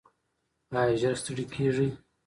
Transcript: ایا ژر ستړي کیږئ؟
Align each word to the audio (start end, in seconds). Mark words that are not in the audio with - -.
ایا 0.79 0.95
ژر 1.01 1.13
ستړي 1.21 1.45
کیږئ؟ 1.53 1.89